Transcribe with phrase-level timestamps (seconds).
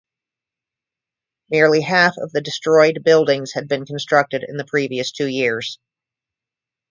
[1.51, 5.77] Nearly half of the destroyed buildings had been constructed in the previous two years.